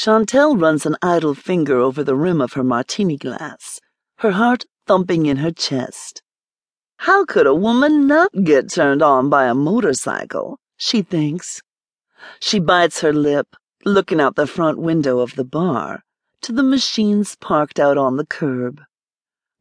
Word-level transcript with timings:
Chantel 0.00 0.56
runs 0.56 0.86
an 0.86 0.94
idle 1.02 1.34
finger 1.34 1.80
over 1.80 2.04
the 2.04 2.14
rim 2.14 2.40
of 2.40 2.52
her 2.52 2.62
martini 2.62 3.16
glass, 3.16 3.80
her 4.18 4.30
heart 4.30 4.64
thumping 4.86 5.26
in 5.26 5.38
her 5.38 5.50
chest. 5.50 6.22
How 6.98 7.24
could 7.24 7.48
a 7.48 7.54
woman 7.54 8.06
not 8.06 8.30
get 8.44 8.70
turned 8.70 9.02
on 9.02 9.28
by 9.28 9.46
a 9.46 9.56
motorcycle? 9.56 10.60
She 10.76 11.02
thinks. 11.02 11.62
She 12.38 12.60
bites 12.60 13.00
her 13.00 13.12
lip, 13.12 13.56
looking 13.84 14.20
out 14.20 14.36
the 14.36 14.46
front 14.46 14.78
window 14.78 15.18
of 15.18 15.34
the 15.34 15.44
bar 15.44 16.04
to 16.42 16.52
the 16.52 16.62
machines 16.62 17.34
parked 17.34 17.80
out 17.80 17.98
on 17.98 18.18
the 18.18 18.26
curb. 18.26 18.80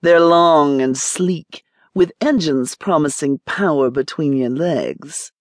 They're 0.03 0.19
long 0.19 0.83
and 0.83 0.95
sleek, 0.95 1.63
with 1.95 2.11
engines 2.21 2.75
promising 2.75 3.39
power 3.47 3.89
between 3.89 4.33
your 4.33 4.51
legs. 4.51 5.31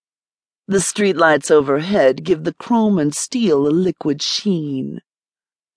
The 0.68 0.78
streetlights 0.78 1.50
overhead 1.50 2.24
give 2.24 2.42
the 2.42 2.54
chrome 2.54 2.98
and 2.98 3.14
steel 3.14 3.68
a 3.68 3.70
liquid 3.70 4.20
sheen. 4.20 5.00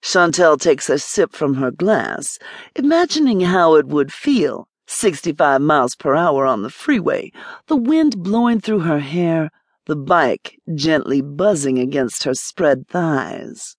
Chantel 0.02 0.60
takes 0.60 0.90
a 0.90 0.98
sip 0.98 1.34
from 1.34 1.56
her 1.56 1.70
glass, 1.70 2.40
imagining 2.76 3.42
how 3.42 3.76
it 3.76 3.86
would 3.86 4.12
feel, 4.12 4.68
65 4.88 5.62
miles 5.62 5.96
per 5.96 6.16
hour 6.16 6.46
on 6.48 6.64
the 6.64 6.72
freeway, 6.72 7.32
the 7.68 7.76
wind 7.76 8.24
blowing 8.24 8.60
through 8.60 8.80
her 8.80 9.00
hair, 9.00 9.52
the 9.86 9.96
bike 9.96 10.58
gently 10.74 11.22
buzzing 11.22 11.78
against 11.78 12.24
her 12.24 12.34
spread 12.34 12.88
thighs. 12.88 13.76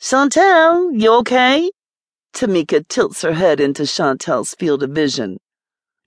Chantel, 0.00 0.98
you 0.98 1.12
okay? 1.16 1.70
Tamika 2.32 2.86
tilts 2.88 3.20
her 3.20 3.34
head 3.34 3.60
into 3.60 3.82
Chantel's 3.82 4.54
field 4.54 4.82
of 4.82 4.90
vision. 4.90 5.36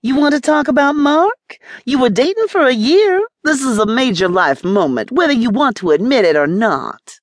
You 0.02 0.16
want 0.16 0.34
to 0.34 0.40
talk 0.40 0.66
about 0.66 0.96
Mark? 0.96 1.58
You 1.84 2.00
were 2.00 2.08
dating 2.08 2.48
for 2.48 2.62
a 2.62 2.72
year. 2.72 3.20
This 3.44 3.60
is 3.60 3.76
a 3.76 3.84
major 3.84 4.30
life 4.30 4.64
moment, 4.64 5.12
whether 5.12 5.34
you 5.34 5.50
want 5.50 5.76
to 5.76 5.90
admit 5.90 6.24
it 6.24 6.36
or 6.36 6.46
not. 6.46 7.20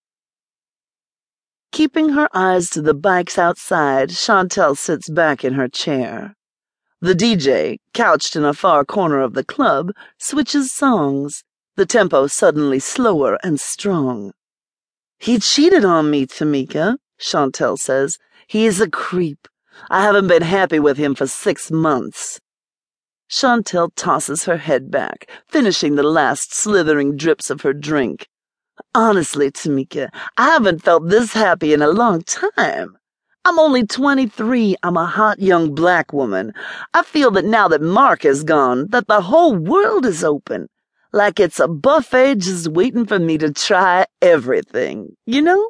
Keeping 1.71 2.09
her 2.09 2.29
eyes 2.35 2.69
to 2.69 2.83
the 2.83 2.93
bikes 2.93 3.39
outside, 3.39 4.09
Chantel 4.09 4.77
sits 4.77 5.09
back 5.09 5.43
in 5.43 5.53
her 5.53 5.67
chair. 5.67 6.35
The 7.01 7.15
DJ, 7.15 7.77
couched 7.95 8.35
in 8.35 8.45
a 8.45 8.53
far 8.53 8.85
corner 8.85 9.21
of 9.21 9.33
the 9.33 9.43
club, 9.43 9.91
switches 10.19 10.71
songs, 10.71 11.43
the 11.77 11.85
tempo 11.87 12.27
suddenly 12.27 12.77
slower 12.77 13.39
and 13.43 13.59
strong. 13.59 14.33
He 15.17 15.39
cheated 15.39 15.83
on 15.83 16.11
me, 16.11 16.27
Tamika, 16.27 16.97
Chantel 17.19 17.79
says. 17.79 18.19
He's 18.47 18.79
a 18.79 18.87
creep. 18.87 19.47
I 19.89 20.03
haven't 20.03 20.27
been 20.27 20.43
happy 20.43 20.77
with 20.77 20.97
him 20.97 21.15
for 21.15 21.25
six 21.25 21.71
months. 21.71 22.39
Chantel 23.29 23.89
tosses 23.95 24.45
her 24.45 24.57
head 24.57 24.89
back, 24.89 25.29
finishing 25.47 25.95
the 25.95 26.03
last 26.03 26.53
slithering 26.53 27.17
drips 27.17 27.49
of 27.49 27.61
her 27.61 27.73
drink. 27.73 28.27
Honestly, 28.95 29.51
Tamika, 29.51 30.09
I 30.37 30.51
haven't 30.51 30.83
felt 30.83 31.09
this 31.09 31.33
happy 31.33 31.73
in 31.73 31.81
a 31.81 31.89
long 31.89 32.21
time. 32.21 32.97
I'm 33.43 33.59
only 33.59 33.85
23. 33.85 34.75
I'm 34.83 34.97
a 34.97 35.05
hot 35.05 35.39
young 35.39 35.73
black 35.73 36.11
woman. 36.13 36.53
I 36.93 37.03
feel 37.03 37.31
that 37.31 37.45
now 37.45 37.67
that 37.69 37.81
Mark 37.81 38.25
is 38.25 38.43
gone, 38.43 38.87
that 38.89 39.07
the 39.07 39.21
whole 39.21 39.55
world 39.55 40.05
is 40.05 40.23
open. 40.23 40.67
Like 41.13 41.39
it's 41.39 41.59
a 41.59 41.67
buffet 41.67 42.35
just 42.35 42.67
waiting 42.67 43.05
for 43.05 43.19
me 43.19 43.37
to 43.37 43.51
try 43.53 44.05
everything, 44.21 45.15
you 45.25 45.41
know? 45.41 45.69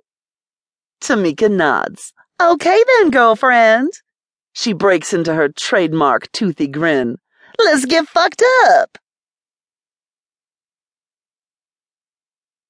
Tamika 1.01 1.51
nods. 1.51 2.13
Okay 2.41 2.83
then, 2.87 3.11
girlfriend. 3.11 3.91
She 4.53 4.73
breaks 4.73 5.13
into 5.13 5.35
her 5.35 5.49
trademark 5.49 6.31
toothy 6.31 6.67
grin. 6.67 7.17
Let's 7.59 7.85
get 7.85 8.07
fucked 8.07 8.43
up. 8.67 8.97